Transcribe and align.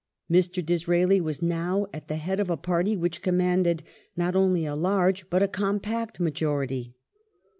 Mr. 0.31 0.65
Disraeli 0.65 1.21
was 1.21 1.43
now 1.43 1.85
at 1.93 2.07
the 2.07 2.15
head 2.15 2.39
of 2.39 2.49
a 2.49 2.57
party 2.57 2.97
which 2.97 3.21
commanded 3.21 3.83
not 4.17 4.35
only 4.35 4.65
a 4.65 4.73
large 4.75 5.29
but 5.29 5.43
a 5.43 5.47
compact 5.47 6.19
majority. 6.19 6.95